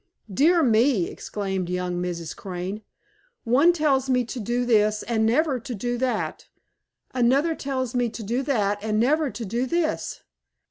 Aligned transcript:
"Dear 0.33 0.63
me!" 0.63 1.07
exclaimed 1.11 1.69
young 1.69 2.01
Mrs. 2.01 2.35
Crane, 2.35 2.81
"one 3.43 3.71
tells 3.71 4.09
me 4.09 4.25
to 4.25 4.39
do 4.39 4.65
this 4.65 5.03
and 5.03 5.27
never 5.27 5.59
to 5.59 5.75
do 5.75 5.95
that. 5.99 6.47
Another 7.11 7.53
tells 7.53 7.93
me 7.93 8.09
to 8.09 8.23
do 8.23 8.41
that 8.41 8.79
and 8.81 8.99
never 8.99 9.29
to 9.29 9.45
do 9.45 9.67
this. 9.67 10.23